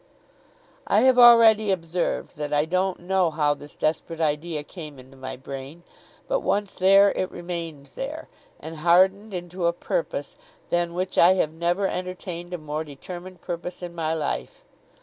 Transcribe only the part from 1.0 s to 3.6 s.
have already observed that I don't know how